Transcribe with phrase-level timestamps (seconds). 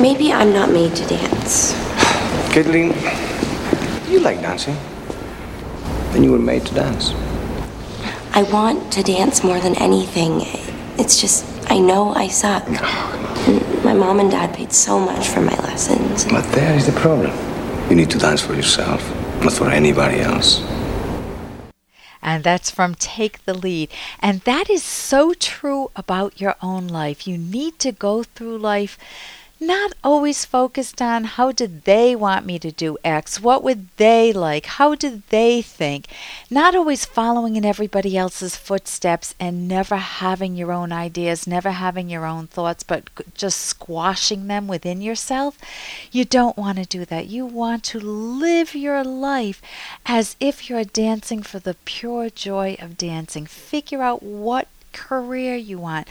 [0.00, 1.74] Maybe I'm not made to dance.
[2.54, 2.94] Kathleen,
[4.10, 4.74] you like dancing.
[6.12, 7.12] Then you were made to dance.
[8.32, 10.40] I want to dance more than anything.
[10.98, 12.66] It's just, I know I suck.
[12.66, 16.24] And my mom and dad paid so much for my lessons.
[16.24, 17.36] But there is the problem.
[17.90, 19.02] You need to dance for yourself,
[19.44, 20.62] not for anybody else.
[22.22, 23.90] And that's from Take the Lead.
[24.20, 27.26] And that is so true about your own life.
[27.26, 28.96] You need to go through life
[29.60, 34.32] not always focused on how did they want me to do X, what would they
[34.32, 36.06] like, how did they think,
[36.50, 42.08] not always following in everybody else's footsteps and never having your own ideas, never having
[42.08, 45.58] your own thoughts, but just squashing them within yourself.
[46.10, 47.26] You don't want to do that.
[47.26, 49.60] You want to live your life
[50.06, 53.44] as if you're dancing for the pure joy of dancing.
[53.44, 56.08] Figure out what career you want,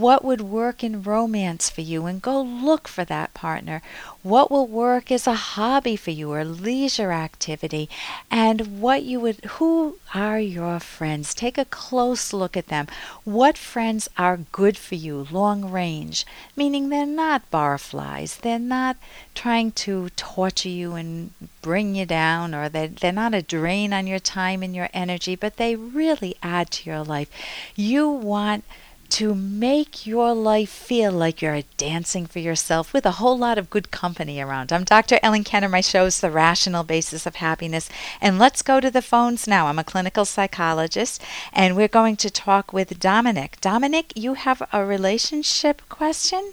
[0.00, 3.82] what would work in romance for you, and go look for that partner.
[4.22, 7.88] What will work as a hobby for you or leisure activity,
[8.30, 11.34] and what you would, who are your friends?
[11.34, 12.86] Take a close look at them.
[13.24, 16.24] What friends are good for you long range?
[16.56, 18.96] Meaning they're not barflies, they're not
[19.34, 24.06] trying to torture you and bring you down, or they're, they're not a drain on
[24.06, 27.30] your time and your energy, but they really add to your life.
[27.74, 28.64] You want
[29.10, 33.70] to make your life feel like you're dancing for yourself with a whole lot of
[33.70, 34.72] good company around.
[34.72, 35.18] I'm Dr.
[35.22, 35.68] Ellen Kenner.
[35.68, 37.88] My show is The Rational Basis of Happiness.
[38.20, 39.66] And let's go to the phones now.
[39.66, 43.60] I'm a clinical psychologist, and we're going to talk with Dominic.
[43.60, 46.52] Dominic, you have a relationship question?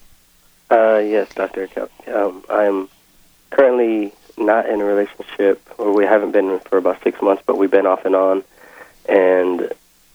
[0.69, 1.69] Uh, yes, Dr.
[2.07, 2.89] Um, I'm
[3.49, 7.71] currently not in a relationship, or we haven't been for about six months, but we've
[7.71, 8.43] been off and on.
[9.07, 9.71] And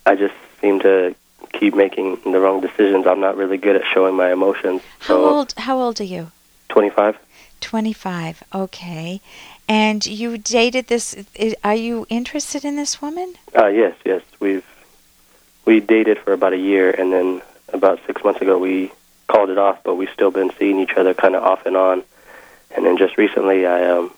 [0.06, 1.14] I just seem to
[1.58, 3.06] keep making the wrong decisions.
[3.06, 4.82] I'm not really good at showing my emotions.
[5.00, 5.54] How so old?
[5.56, 6.30] How old are you?
[6.68, 7.18] Twenty-five.
[7.60, 8.42] Twenty-five.
[8.54, 9.20] Okay.
[9.68, 11.16] And you dated this?
[11.64, 13.34] Are you interested in this woman?
[13.56, 14.22] Uh, yes, yes.
[14.38, 14.64] We've
[15.64, 17.42] we dated for about a year, and then
[17.72, 18.92] about six months ago we
[19.26, 19.82] called it off.
[19.82, 22.04] But we've still been seeing each other kind of off and on.
[22.74, 24.12] And then just recently, I um,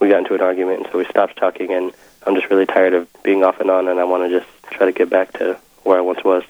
[0.00, 1.72] we got into an argument, and so we stopped talking.
[1.72, 1.92] And
[2.26, 4.86] I'm just really tired of being off and on, and I want to just try
[4.86, 6.44] to get back to where I once was.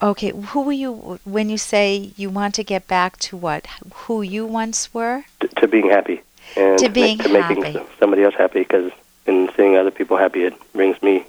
[0.00, 3.66] Okay, who were you when you say you want to get back to what?
[4.06, 5.24] Who you once were?
[5.40, 6.22] To, to being happy.
[6.56, 7.60] And to being to happy.
[7.60, 8.92] making somebody else happy because
[9.26, 11.24] in seeing other people happy, it brings me,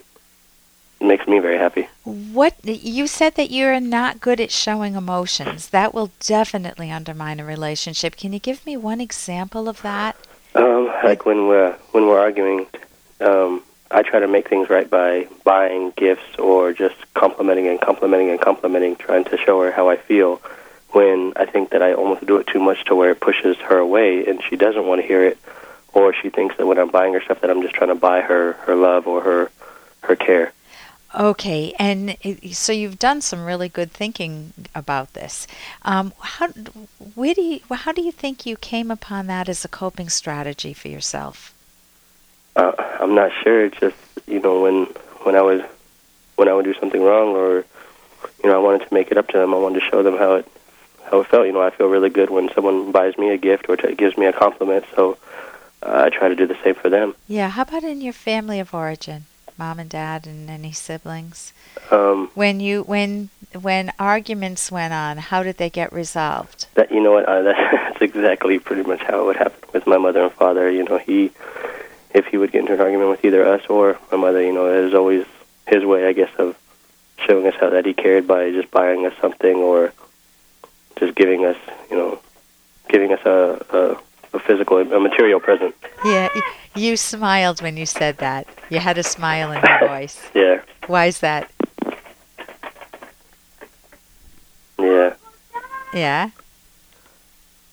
[1.00, 1.90] it makes me very happy.
[2.04, 5.70] What you said that you're not good at showing emotions.
[5.70, 8.16] That will definitely undermine a relationship.
[8.16, 10.16] Can you give me one example of that?
[10.56, 12.68] Um, like when we're when we're arguing,
[13.20, 18.30] um, I try to make things right by buying gifts or just complimenting and complimenting
[18.30, 20.42] and complimenting, trying to show her how I feel.
[20.92, 23.78] When I think that I almost do it too much to where it pushes her
[23.78, 25.38] away, and she doesn't want to hear it,
[25.94, 28.22] or she thinks that when I'm buying her stuff that I'm just trying to buy
[28.22, 29.52] her her love or her
[30.02, 30.52] her care.
[31.18, 32.18] Okay, and
[32.52, 35.48] so you've done some really good thinking about this.
[35.84, 36.50] Um, how
[37.16, 40.74] where do you how do you think you came upon that as a coping strategy
[40.74, 41.54] for yourself?
[42.56, 43.66] Uh, I'm not sure.
[43.66, 43.96] It's just
[44.28, 44.86] you know when
[45.24, 45.62] when I was
[46.36, 47.66] when I would do something wrong or
[48.44, 49.54] you know I wanted to make it up to them.
[49.54, 50.48] I wanted to show them how it
[51.10, 51.46] how it felt.
[51.48, 54.18] You know I feel really good when someone buys me a gift or t- gives
[54.18, 54.86] me a compliment.
[54.96, 55.18] So
[55.82, 57.16] uh, I try to do the same for them.
[57.28, 57.50] Yeah.
[57.50, 59.26] How about in your family of origin,
[59.58, 61.54] mom and dad, and any siblings?
[61.92, 63.30] Um, when you when
[63.60, 66.68] when arguments went on, how did they get resolved?
[66.76, 69.98] That you know what uh, that's exactly pretty much how it would happen with my
[69.98, 70.70] mother and father.
[70.70, 71.32] You know he
[72.14, 74.68] if he would get into an argument with either us or my mother, you know,
[74.72, 75.26] it was always
[75.68, 76.56] his way, I guess, of
[77.26, 79.94] showing us how that he cared by just buying us something or
[80.98, 81.58] just giving us,
[81.92, 82.20] you know,
[82.90, 85.76] giving us a, a, a physical, a material present.
[86.04, 86.30] Yeah,
[86.76, 88.48] you smiled when you said that.
[88.70, 90.20] You had a smile in your voice.
[90.34, 90.62] yeah.
[90.88, 91.52] Why is that?
[94.80, 95.14] Yeah.
[95.94, 96.30] Yeah.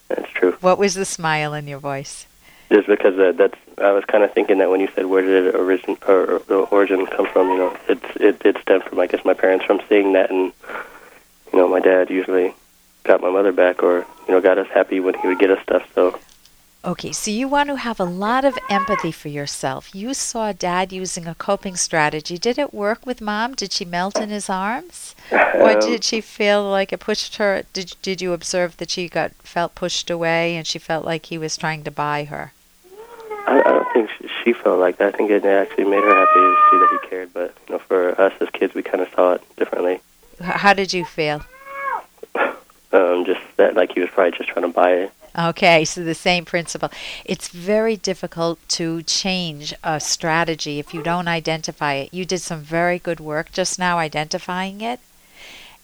[0.08, 0.52] That's true.
[0.60, 2.26] What was the smile in your voice?
[2.70, 5.46] Just because uh, that's I was kind of thinking that when you said where did
[5.46, 9.06] it origin or, the origin come from, you know, it's it it stemmed from I
[9.06, 10.52] guess my parents from seeing that, and
[11.52, 12.54] you know, my dad usually
[13.04, 15.62] got my mother back or you know got us happy when he would get us
[15.62, 15.88] stuff.
[15.94, 16.18] So
[16.86, 19.92] Okay, so you want to have a lot of empathy for yourself.
[19.92, 22.38] You saw dad using a coping strategy.
[22.38, 23.54] Did it work with mom?
[23.54, 25.16] Did she melt in his arms?
[25.32, 25.38] or
[25.72, 27.64] Um, did she feel like it pushed her?
[27.72, 31.38] Did, did you observe that she got felt pushed away and she felt like he
[31.38, 32.52] was trying to buy her?
[33.48, 34.10] I, I don't think
[34.46, 35.14] she, felt like that.
[35.14, 37.32] I think it actually made her happy to see that he cared.
[37.32, 40.00] But you know, for us as kids, we kind of saw it differently.
[40.40, 41.42] How did you feel?
[42.92, 45.12] Um, just that, like he was probably just trying to buy it.
[45.38, 46.90] Okay, so the same principle.
[47.24, 52.14] It's very difficult to change a strategy if you don't identify it.
[52.14, 55.00] You did some very good work just now identifying it.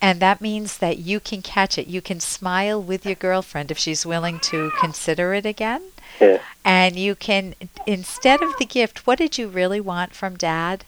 [0.00, 1.86] And that means that you can catch it.
[1.86, 5.82] You can smile with your girlfriend if she's willing to consider it again.
[6.20, 6.40] Yeah.
[6.64, 7.54] And you can,
[7.86, 10.84] instead of the gift, what did you really want from dad?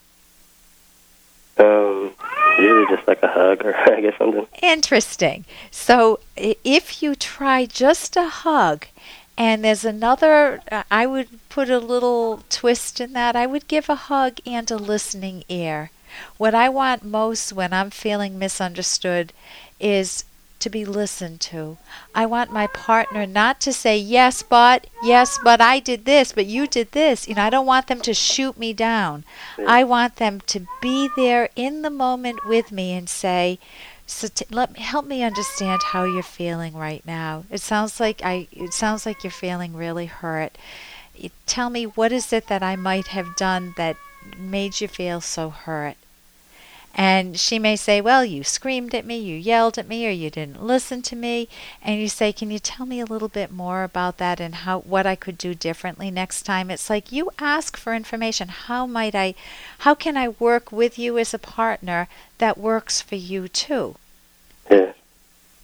[1.59, 2.15] Um,
[2.59, 4.47] usually just like a hug or I guess something.
[4.63, 5.45] Interesting.
[5.71, 8.87] So if you try just a hug,
[9.37, 13.35] and there's another, uh, I would put a little twist in that.
[13.35, 15.91] I would give a hug and a listening ear.
[16.37, 19.33] What I want most when I'm feeling misunderstood
[19.81, 20.25] is
[20.65, 21.79] to be listened to.
[22.15, 26.47] I want my partner not to say, yes, but, yes, but I did this, but
[26.47, 27.29] you did this.
[27.29, 29.25] You know, I don't want them to shoot me down.
[29.67, 33.59] I want them to be there in the moment with me and say,
[34.07, 37.45] so t- let me help me understand how you're feeling right now.
[37.51, 40.59] It sounds like I it sounds like you're feeling really hurt.
[41.21, 43.97] Y- Tell me what is it that I might have done that
[44.39, 45.97] made you feel so hurt?
[46.97, 50.31] And she may say, Well, you screamed at me, you yelled at me, or you
[50.31, 51.49] didn't listen to me.
[51.83, 54.81] And you say, Can you tell me a little bit more about that and how
[54.81, 56.71] what I could do differently next time?
[56.71, 58.49] It's like you ask for information.
[58.49, 59.35] How might I
[59.79, 62.07] how can I work with you as a partner
[62.39, 63.97] that works for you too?
[64.71, 64.93] Yeah.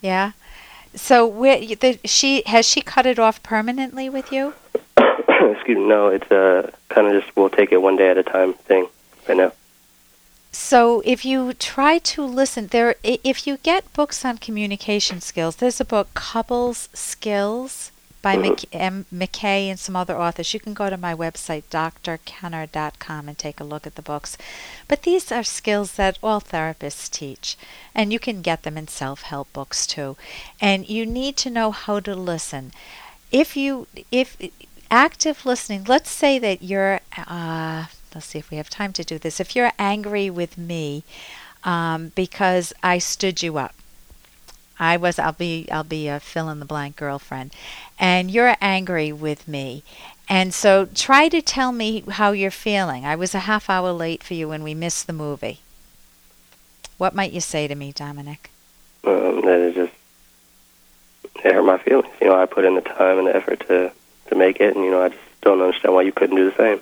[0.00, 0.32] Yeah.
[0.96, 4.54] So where the, she has she cut it off permanently with you?
[4.96, 5.86] Excuse me.
[5.86, 8.88] No, it's uh, kind of just we'll take it one day at a time thing
[9.28, 9.52] right now.
[10.52, 15.80] So if you try to listen, there if you get books on communication skills, there's
[15.80, 17.92] a book Couples Skills
[18.22, 20.52] by Mc, M, McKay and some other authors.
[20.52, 24.36] You can go to my website drkenner.com and take a look at the books.
[24.88, 27.56] But these are skills that all therapists teach,
[27.94, 30.16] and you can get them in self-help books too.
[30.60, 32.72] And you need to know how to listen.
[33.30, 34.36] If you if
[34.90, 39.18] active listening, let's say that you're uh, let's see if we have time to do
[39.18, 39.40] this.
[39.40, 41.04] If you're angry with me
[41.64, 43.74] um, because I stood you up,
[44.78, 47.52] I was I'll be I'll be a fill in the blank girlfriend,
[47.98, 49.82] and you're angry with me.
[50.28, 53.04] And so try to tell me how you're feeling.
[53.04, 55.60] I was a half hour late for you when we missed the movie.
[56.98, 58.50] What might you say to me, Dominic?
[59.04, 59.92] Um, that it just
[61.44, 62.14] it hurt my feelings.
[62.20, 63.92] You know, I put in the time and the effort to
[64.28, 66.56] to make it, and you know, I just don't understand why you couldn't do the
[66.56, 66.80] same.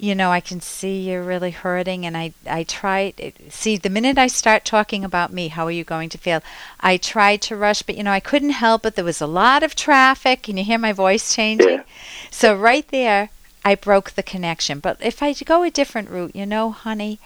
[0.00, 3.12] You know, I can see you're really hurting, and I, I try.
[3.50, 6.40] See, the minute I start talking about me, how are you going to feel?
[6.80, 8.94] I tried to rush, but you know, I couldn't help it.
[8.94, 10.42] There was a lot of traffic.
[10.42, 11.68] Can you hear my voice changing?
[11.68, 11.82] Yeah.
[12.30, 13.28] So right there,
[13.62, 14.80] I broke the connection.
[14.80, 17.20] But if I go a different route, you know, honey,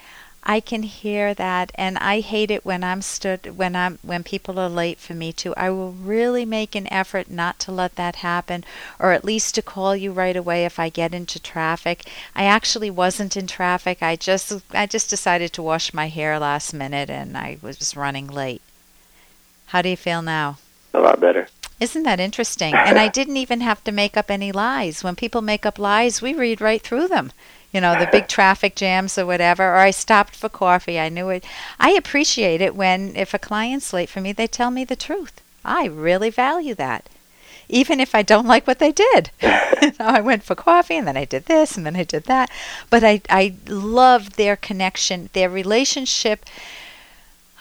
[0.47, 4.59] I can hear that, and I hate it when I'm stood when I'm when people
[4.59, 5.55] are late for me too.
[5.57, 8.63] I will really make an effort not to let that happen,
[8.99, 12.07] or at least to call you right away if I get into traffic.
[12.35, 14.03] I actually wasn't in traffic.
[14.03, 18.27] I just I just decided to wash my hair last minute, and I was running
[18.27, 18.61] late.
[19.67, 20.59] How do you feel now?
[20.93, 21.47] A lot better.
[21.79, 22.73] Isn't that interesting?
[22.73, 25.03] And I didn't even have to make up any lies.
[25.03, 27.31] When people make up lies, we read right through them.
[27.75, 30.97] You know, the big traffic jams or whatever, or I stopped for coffee.
[30.97, 31.43] I knew it.
[31.77, 35.41] I appreciate it when, if a client's late for me, they tell me the truth.
[35.65, 37.09] I really value that.
[37.67, 39.31] Even if I don't like what they did.
[39.41, 42.23] you know, I went for coffee and then I did this and then I did
[42.25, 42.49] that.
[42.89, 46.45] But I, I loved their connection, their relationship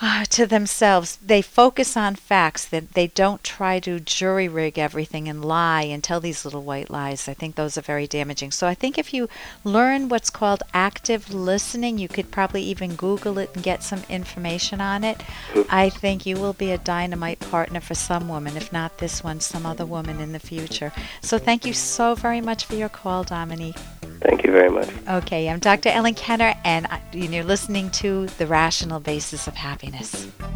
[0.04, 1.16] uh, to themselves.
[1.25, 2.66] They focus on facts.
[2.66, 6.90] That they don't try to jury rig everything and lie and tell these little white
[6.90, 7.26] lies.
[7.26, 8.50] I think those are very damaging.
[8.50, 9.30] So I think if you
[9.64, 14.78] learn what's called active listening, you could probably even Google it and get some information
[14.78, 15.23] on it.
[15.70, 19.40] I think you will be a dynamite partner for some woman, if not this one,
[19.40, 20.92] some other woman in the future.
[21.23, 23.78] So thank you so very much for your call, Dominique.
[24.20, 24.88] Thank you very much.
[25.08, 25.90] Okay, I'm Dr.
[25.90, 29.93] Ellen Kenner, and and you're listening to The Rational Basis of Happiness.
[29.98, 30.53] です。